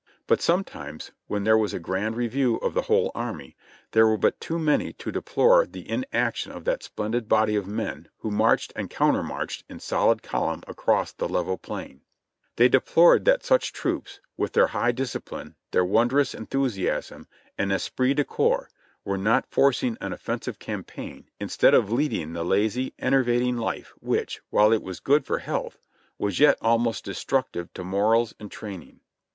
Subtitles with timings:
[0.25, 3.55] But sometimes, when there was a grand review of the wdiole army,
[3.91, 8.09] there were but too many to deplore the inaction of that splendid body of men
[8.17, 12.01] who marched and counter marched in solid column across the level plain;
[12.55, 18.25] they deplored that such troops, with their high discipline, their wondrous enthusiasm and "esprit de
[18.25, 18.69] corps,"
[19.05, 24.73] were not forcing an offensive campaign instead of leading the lazy, enervating life, which, while
[24.73, 25.77] it was good for health,
[26.17, 28.99] was yet almost destructive to morals and training.